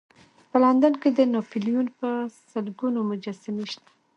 په 0.49 0.57
لندن 0.63 0.93
کې 1.01 1.09
د 1.17 1.19
ناپلیون 1.33 1.87
په 1.99 2.09
سلګونو 2.51 2.99
مجسمې 3.11 3.65
شته. 3.71 3.89